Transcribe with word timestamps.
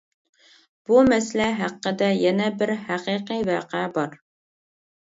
بۇ 0.89 1.01
مەسىلە 1.09 1.51
ھەققىدە 1.61 2.09
يەنە 2.23 2.49
بىر 2.65 2.75
ھەقىقىي 2.91 3.49
ۋەقە 3.55 3.87
بار. 4.01 4.21